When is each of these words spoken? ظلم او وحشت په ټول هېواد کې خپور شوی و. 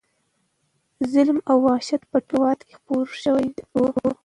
ظلم 1.11 1.37
او 1.49 1.57
وحشت 1.67 2.01
په 2.11 2.17
ټول 2.29 2.33
هېواد 2.41 2.59
کې 2.67 2.73
خپور 2.79 3.05
شوی 3.23 3.47
و. 3.73 3.75